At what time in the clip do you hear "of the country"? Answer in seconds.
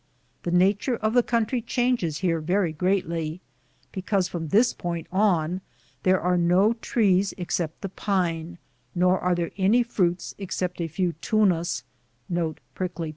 0.95-1.61